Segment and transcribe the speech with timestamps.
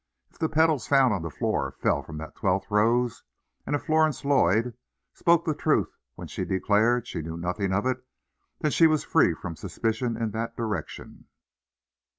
[0.31, 3.21] If the petals found on the floor fell from that twelfth rose,
[3.67, 4.75] and if Florence Lloyd
[5.13, 8.03] spoke the truth when she declared she knew nothing of it,
[8.61, 11.25] then she was free from suspicion in that direction.